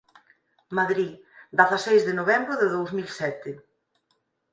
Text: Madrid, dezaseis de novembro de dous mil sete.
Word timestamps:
Madrid, 0.77 1.11
dezaseis 1.59 2.01
de 2.07 2.13
novembro 2.19 2.53
de 2.61 2.67
dous 2.75 2.89
mil 2.97 3.09
sete. 3.19 3.49